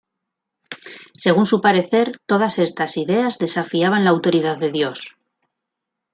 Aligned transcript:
Según 1.15 1.45
su 1.45 1.61
parecer, 1.61 2.13
todas 2.25 2.57
estas 2.57 2.97
ideas 2.97 3.37
desafiaban 3.37 4.03
la 4.03 4.09
autoridad 4.09 4.57
de 4.57 4.71
Dios. 4.71 5.15